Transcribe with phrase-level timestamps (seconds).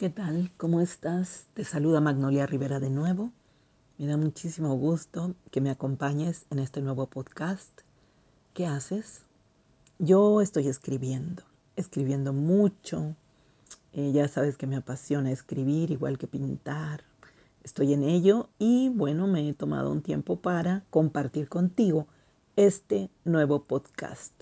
[0.00, 0.50] ¿Qué tal?
[0.56, 1.44] ¿Cómo estás?
[1.52, 3.32] Te saluda Magnolia Rivera de nuevo.
[3.98, 7.68] Me da muchísimo gusto que me acompañes en este nuevo podcast.
[8.54, 9.20] ¿Qué haces?
[9.98, 11.42] Yo estoy escribiendo,
[11.76, 13.14] escribiendo mucho.
[13.92, 17.04] Eh, ya sabes que me apasiona escribir, igual que pintar.
[17.62, 22.06] Estoy en ello y bueno, me he tomado un tiempo para compartir contigo
[22.56, 24.32] este nuevo podcast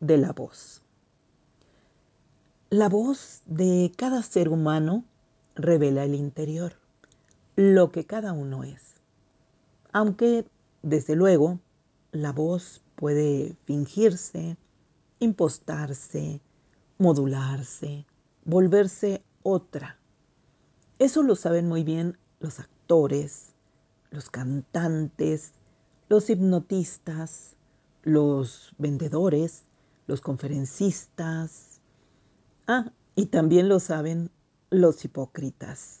[0.00, 0.80] de la voz.
[2.70, 5.02] La voz de cada ser humano
[5.54, 6.74] revela el interior,
[7.56, 8.96] lo que cada uno es.
[9.90, 10.44] Aunque,
[10.82, 11.60] desde luego,
[12.12, 14.58] la voz puede fingirse,
[15.18, 16.42] impostarse,
[16.98, 18.04] modularse,
[18.44, 19.98] volverse otra.
[20.98, 23.54] Eso lo saben muy bien los actores,
[24.10, 25.54] los cantantes,
[26.10, 27.56] los hipnotistas,
[28.02, 29.64] los vendedores,
[30.06, 31.67] los conferencistas,
[32.70, 34.30] Ah, y también lo saben
[34.68, 36.00] los hipócritas,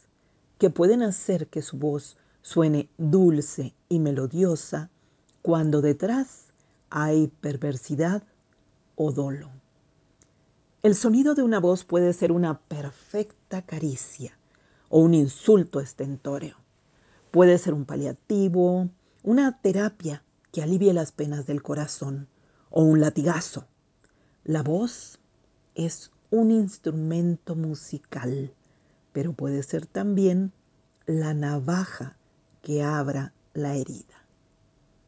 [0.58, 4.90] que pueden hacer que su voz suene dulce y melodiosa
[5.40, 6.48] cuando detrás
[6.90, 8.22] hay perversidad
[8.96, 9.48] o dolo.
[10.82, 14.36] El sonido de una voz puede ser una perfecta caricia
[14.90, 16.56] o un insulto estentóreo.
[17.30, 18.90] Puede ser un paliativo,
[19.22, 20.22] una terapia
[20.52, 22.28] que alivie las penas del corazón
[22.68, 23.64] o un latigazo.
[24.44, 25.18] La voz
[25.74, 28.52] es un instrumento musical,
[29.12, 30.52] pero puede ser también
[31.06, 32.18] la navaja
[32.60, 34.26] que abra la herida.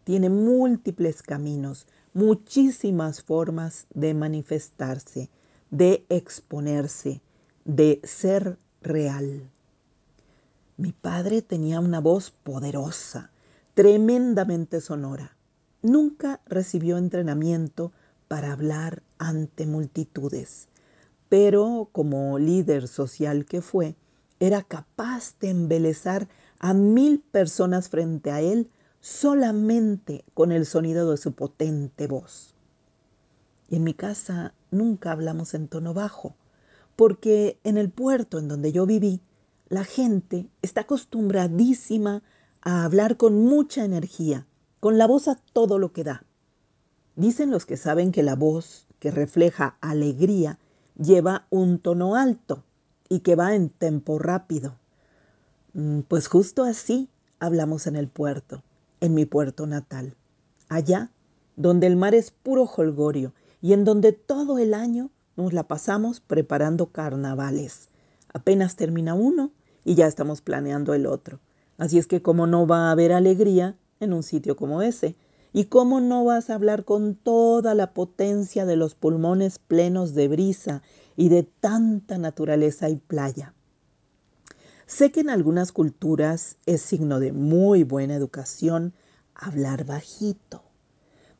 [0.04, 5.28] Tiene múltiples caminos, muchísimas formas de manifestarse,
[5.70, 7.20] de exponerse,
[7.66, 9.50] de ser real.
[10.78, 13.30] Mi padre tenía una voz poderosa,
[13.74, 15.36] tremendamente sonora.
[15.82, 17.92] Nunca recibió entrenamiento
[18.26, 20.69] para hablar ante multitudes
[21.30, 23.94] pero como líder social que fue,
[24.40, 26.28] era capaz de embelezar
[26.58, 28.68] a mil personas frente a él
[29.00, 32.52] solamente con el sonido de su potente voz.
[33.68, 36.34] Y en mi casa nunca hablamos en tono bajo,
[36.96, 39.20] porque en el puerto en donde yo viví,
[39.68, 42.24] la gente está acostumbradísima
[42.60, 44.48] a hablar con mucha energía,
[44.80, 46.24] con la voz a todo lo que da.
[47.14, 50.58] Dicen los que saben que la voz que refleja alegría
[51.00, 52.64] lleva un tono alto
[53.08, 54.76] y que va en tempo rápido.
[55.72, 58.62] Mm, pues justo así hablamos en el puerto,
[59.00, 60.14] en mi puerto natal,
[60.68, 61.10] allá
[61.56, 66.20] donde el mar es puro holgorio y en donde todo el año nos la pasamos
[66.20, 67.88] preparando carnavales.
[68.32, 69.52] Apenas termina uno
[69.84, 71.40] y ya estamos planeando el otro.
[71.78, 75.16] Así es que como no va a haber alegría en un sitio como ese,
[75.52, 80.28] ¿Y cómo no vas a hablar con toda la potencia de los pulmones plenos de
[80.28, 80.82] brisa
[81.16, 83.52] y de tanta naturaleza y playa?
[84.86, 88.92] Sé que en algunas culturas es signo de muy buena educación
[89.34, 90.62] hablar bajito,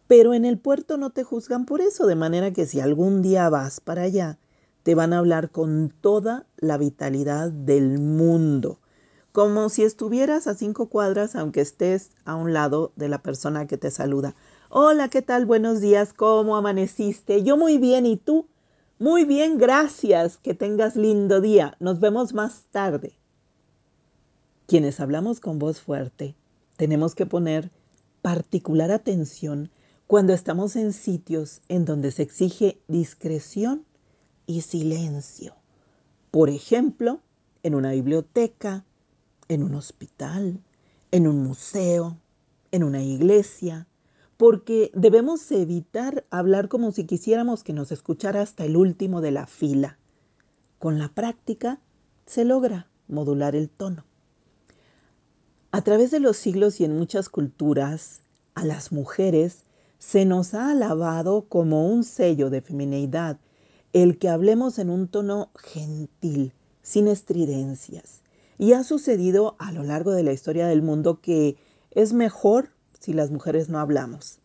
[0.09, 3.49] pero en el puerto no te juzgan por eso, de manera que si algún día
[3.49, 4.39] vas para allá,
[4.83, 8.80] te van a hablar con toda la vitalidad del mundo
[9.33, 13.79] como si estuvieras a cinco cuadras aunque estés a un lado de la persona que
[13.79, 14.35] te saluda.
[14.69, 15.47] Hola, ¿qué tal?
[15.47, 17.43] Buenos días, ¿cómo amaneciste?
[17.43, 18.49] Yo muy bien, ¿y tú?
[18.99, 21.77] Muy bien, gracias, que tengas lindo día.
[21.81, 23.15] Nos vemos más tarde.
[24.67, 26.37] Quienes hablamos con voz fuerte,
[26.77, 27.71] tenemos que poner
[28.23, 29.71] particular atención
[30.07, 33.85] cuando estamos en sitios en donde se exige discreción
[34.47, 35.55] y silencio.
[36.31, 37.21] Por ejemplo,
[37.63, 38.85] en una biblioteca,
[39.51, 40.61] en un hospital,
[41.11, 42.17] en un museo,
[42.71, 43.89] en una iglesia,
[44.37, 49.47] porque debemos evitar hablar como si quisiéramos que nos escuchara hasta el último de la
[49.47, 49.99] fila.
[50.79, 51.81] Con la práctica
[52.27, 54.05] se logra modular el tono.
[55.73, 58.23] A través de los siglos y en muchas culturas,
[58.55, 59.65] a las mujeres
[59.99, 63.39] se nos ha alabado como un sello de femineidad
[63.93, 66.53] el que hablemos en un tono gentil,
[66.83, 68.23] sin estridencias,
[68.61, 71.57] y ha sucedido a lo largo de la historia del mundo que
[71.93, 72.69] es mejor
[72.99, 74.39] si las mujeres no hablamos.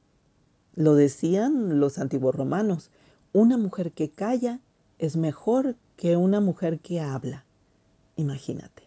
[0.73, 2.91] Lo decían los antiguos romanos,
[3.33, 4.61] una mujer que calla
[4.99, 7.43] es mejor que una mujer que habla.
[8.15, 8.83] Imagínate.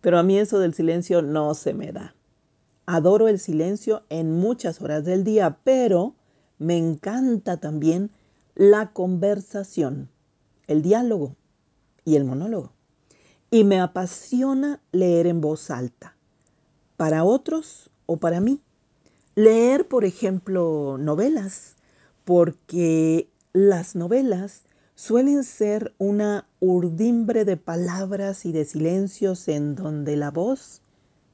[0.00, 2.16] Pero a mí eso del silencio no se me da.
[2.86, 6.16] Adoro el silencio en muchas horas del día, pero
[6.58, 8.10] me encanta también
[8.56, 10.08] la conversación,
[10.66, 11.36] el diálogo
[12.04, 12.72] y el monólogo
[13.50, 16.16] y me apasiona leer en voz alta,
[16.96, 18.60] para otros o para mí.
[19.34, 21.76] Leer, por ejemplo, novelas,
[22.24, 24.62] porque las novelas
[24.94, 30.82] suelen ser una urdimbre de palabras y de silencios en donde la voz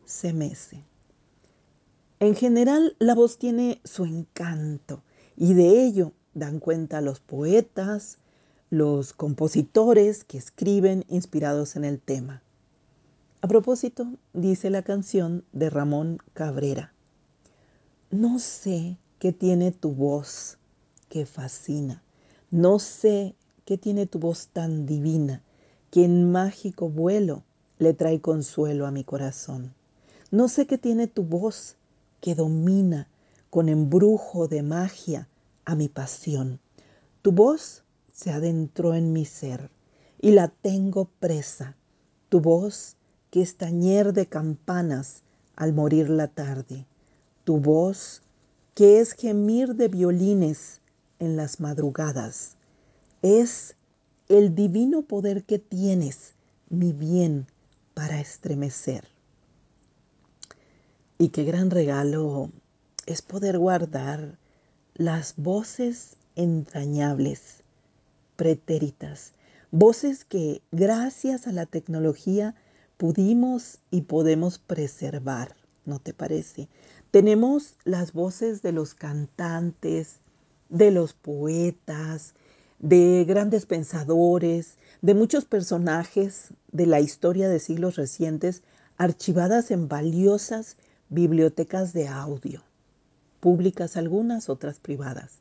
[0.05, 0.85] se mece.
[2.21, 5.03] En general, la voz tiene su encanto
[5.37, 8.19] y de ello dan cuenta los poetas,
[8.77, 12.43] los compositores que escriben inspirados en el tema.
[13.41, 16.93] A propósito, dice la canción de Ramón Cabrera,
[18.11, 20.59] no sé qué tiene tu voz
[21.09, 22.03] que fascina,
[22.51, 23.35] no sé
[23.65, 25.43] qué tiene tu voz tan divina
[25.91, 27.45] que en mágico vuelo
[27.79, 29.73] le trae consuelo a mi corazón.
[30.31, 31.77] No sé qué tiene tu voz
[32.21, 33.09] que domina
[33.49, 35.29] con embrujo de magia
[35.65, 36.61] a mi pasión.
[37.23, 37.85] Tu voz
[38.17, 39.71] se adentró en mi ser
[40.21, 41.77] y la tengo presa.
[42.31, 42.97] Tu voz
[43.31, 45.23] que es tañer de campanas
[45.55, 46.87] al morir la tarde.
[47.45, 48.23] Tu voz
[48.75, 50.81] que es gemir de violines
[51.19, 52.57] en las madrugadas.
[53.21, 53.77] Es
[54.31, 56.35] el divino poder que tienes,
[56.71, 57.47] mi bien,
[57.93, 59.09] para estremecer.
[61.19, 62.51] Y qué gran regalo
[63.05, 64.39] es poder guardar
[64.95, 67.63] las voces entrañables,
[68.37, 69.33] pretéritas,
[69.71, 72.55] voces que gracias a la tecnología
[72.97, 76.69] pudimos y podemos preservar, ¿no te parece?
[77.11, 80.21] Tenemos las voces de los cantantes,
[80.69, 82.35] de los poetas,
[82.79, 88.63] de grandes pensadores, de muchos personajes de la historia de siglos recientes,
[88.97, 90.77] archivadas en valiosas
[91.09, 92.63] bibliotecas de audio,
[93.41, 95.39] públicas algunas, otras privadas.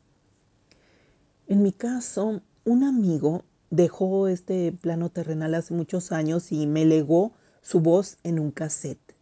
[1.48, 7.32] En mi caso, un amigo dejó este plano terrenal hace muchos años y me legó
[7.62, 9.16] su voz en un cassette,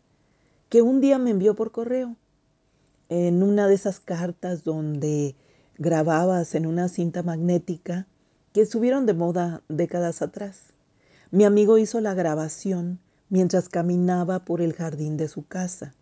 [0.70, 2.16] que un día me envió por correo,
[3.10, 5.36] en una de esas cartas donde
[5.78, 8.08] grababas en una cinta magnética
[8.54, 10.74] que estuvieron de moda décadas atrás.
[11.30, 13.00] Mi amigo hizo la grabación
[13.30, 15.94] mientras caminaba por el jardín de su casa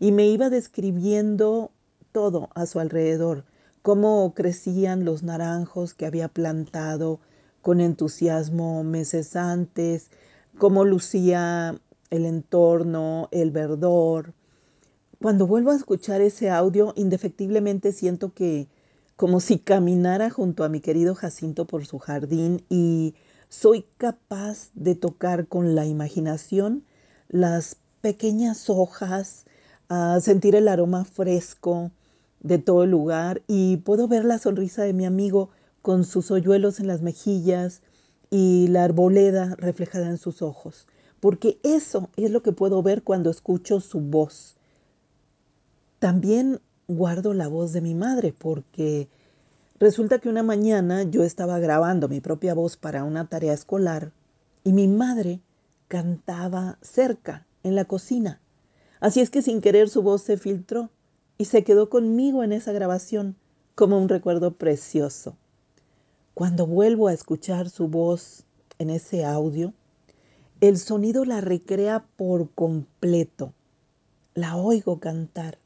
[0.00, 1.70] y me iba describiendo
[2.10, 3.44] todo a su alrededor,
[3.82, 7.20] cómo crecían los naranjos que había plantado
[7.62, 10.10] con entusiasmo meses antes,
[10.58, 11.80] cómo lucía
[12.10, 14.34] el entorno, el verdor.
[15.20, 18.68] Cuando vuelvo a escuchar ese audio, indefectiblemente siento que
[19.16, 23.14] como si caminara junto a mi querido Jacinto por su jardín y
[23.50, 26.84] soy capaz de tocar con la imaginación
[27.28, 29.44] las pequeñas hojas,
[29.90, 31.90] a sentir el aroma fresco
[32.40, 35.50] de todo el lugar y puedo ver la sonrisa de mi amigo
[35.82, 37.82] con sus hoyuelos en las mejillas
[38.30, 40.86] y la arboleda reflejada en sus ojos,
[41.20, 44.56] porque eso es lo que puedo ver cuando escucho su voz.
[45.98, 49.08] También guardo la voz de mi madre porque
[49.78, 54.12] resulta que una mañana yo estaba grabando mi propia voz para una tarea escolar
[54.64, 55.40] y mi madre
[55.88, 58.40] cantaba cerca, en la cocina.
[59.00, 60.90] Así es que sin querer su voz se filtró
[61.40, 63.34] y se quedó conmigo en esa grabación
[63.74, 65.38] como un recuerdo precioso.
[66.34, 68.44] Cuando vuelvo a escuchar su voz
[68.78, 69.72] en ese audio,
[70.60, 73.54] el sonido la recrea por completo.
[74.34, 75.56] La oigo cantar.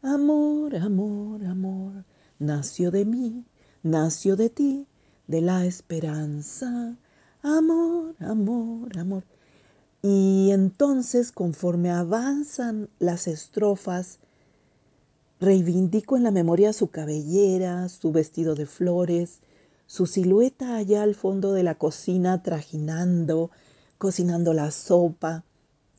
[0.00, 2.06] Amor, amor, amor,
[2.38, 3.44] nació de mí,
[3.82, 4.86] nació de ti,
[5.26, 6.96] de la esperanza.
[7.42, 9.24] Amor, amor, amor.
[10.00, 14.20] Y entonces, conforme avanzan las estrofas,
[15.44, 19.40] reivindico en la memoria su cabellera, su vestido de flores,
[19.86, 23.50] su silueta allá al fondo de la cocina trajinando,
[23.98, 25.44] cocinando la sopa.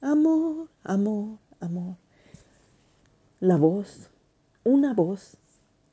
[0.01, 1.95] Amor, amor, amor.
[3.39, 4.09] La voz,
[4.63, 5.37] una voz,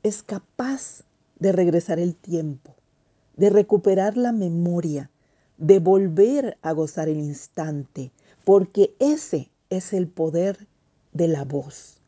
[0.01, 1.03] es capaz
[1.39, 2.75] de regresar el tiempo,
[3.37, 5.11] de recuperar la memoria,
[5.57, 8.11] de volver a gozar el instante,
[8.43, 10.67] porque ese es el poder
[11.13, 12.02] de la voz.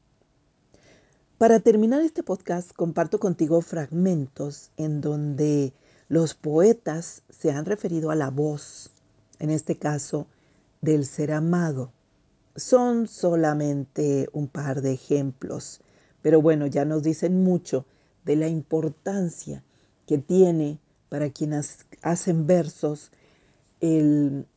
[1.37, 5.73] Para terminar este podcast comparto contigo fragmentos en donde
[6.07, 8.91] los poetas se han referido a la voz,
[9.39, 10.27] en este caso
[10.79, 11.91] del ser amado.
[12.55, 15.81] Son solamente un par de ejemplos,
[16.21, 17.85] pero bueno, ya nos dicen mucho
[18.23, 19.61] de la importancia
[20.07, 23.11] que tiene para quienes hacen versos
[23.81, 24.47] el,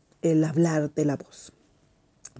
[0.46, 1.52] hablar de la voz.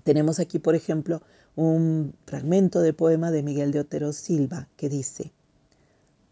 [0.05, 1.23] Tenemos aquí, por ejemplo,
[1.59, 5.33] un fragmento de poema de Miguel de Otero Silva que dice,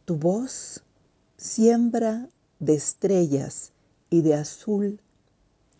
[0.05, 0.85] Tu voz
[1.37, 2.29] siembra
[2.61, 3.73] de estrellas
[4.09, 5.01] y de azul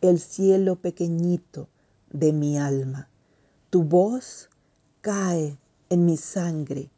[0.01, 1.69] el cielo pequeñito
[2.11, 3.09] de mi alma.
[3.71, 4.51] Tu voz
[5.01, 5.57] cae
[5.91, 6.91] en mi sangre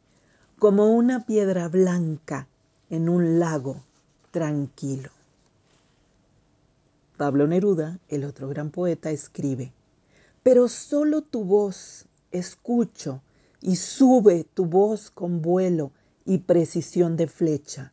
[0.57, 2.47] como una piedra blanca
[2.89, 3.83] en un lago
[4.31, 5.11] tranquilo.
[7.15, 9.71] Pablo Neruda, el otro gran poeta, escribe,
[10.41, 13.21] pero solo tu voz escucho
[13.61, 15.91] y sube tu voz con vuelo
[16.25, 17.91] y precisión de flecha.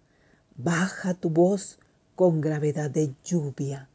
[0.56, 1.78] Baja tu voz
[2.14, 3.88] con gravedad de lluvia.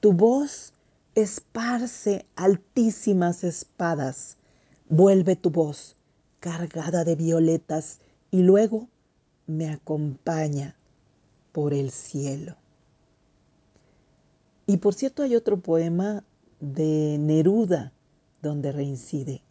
[0.00, 0.74] Tu voz
[1.14, 4.36] esparce altísimas espadas.
[4.88, 5.96] Vuelve tu voz
[6.40, 8.88] cargada de violetas y luego
[9.46, 10.76] me acompaña
[11.52, 12.56] por el cielo.
[14.66, 16.24] Y por cierto hay otro poema
[16.60, 17.92] de Neruda
[18.40, 19.42] donde reincide.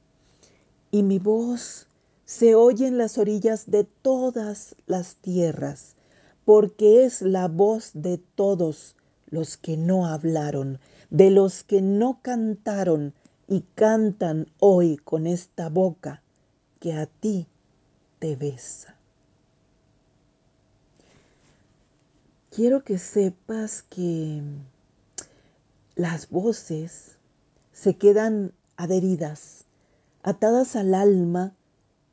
[0.92, 1.88] Y mi voz
[2.26, 5.96] se oye en las orillas de todas las tierras,
[6.46, 8.96] porque es la voz de todos
[9.30, 10.80] los que no hablaron,
[11.10, 13.14] de los que no cantaron
[13.48, 16.22] y cantan hoy con esta boca
[16.80, 17.48] que a ti
[18.20, 18.96] te besa.
[22.50, 24.42] Quiero que sepas que
[25.96, 27.18] las voces
[27.72, 29.61] se quedan adheridas,
[30.24, 31.56] atadas al alma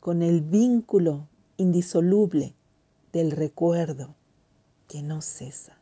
[0.01, 2.55] con el vínculo indisoluble
[3.13, 4.15] del recuerdo
[4.87, 5.77] que no cesa.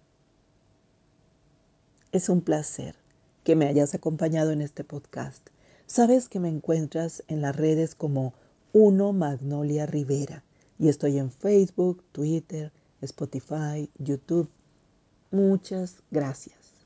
[2.12, 2.96] Es un placer
[3.44, 5.50] que me hayas acompañado en este podcast.
[5.86, 8.34] Sabes que me encuentras en las redes como
[8.72, 10.42] Uno Magnolia Rivera
[10.78, 14.48] y estoy en Facebook, Twitter, Spotify, YouTube.
[15.30, 16.65] Muchas gracias.